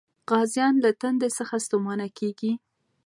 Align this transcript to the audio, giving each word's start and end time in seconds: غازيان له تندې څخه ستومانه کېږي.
غازيان 0.29 0.73
له 0.83 0.91
تندې 1.01 1.29
څخه 1.37 1.55
ستومانه 1.65 2.07
کېږي. 2.17 2.51